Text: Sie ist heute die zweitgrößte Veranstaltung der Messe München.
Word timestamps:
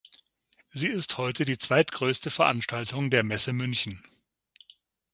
Sie 0.71 0.87
ist 0.87 1.19
heute 1.19 1.45
die 1.45 1.59
zweitgrößte 1.59 2.31
Veranstaltung 2.31 3.11
der 3.11 3.21
Messe 3.23 3.53
München. 3.53 4.01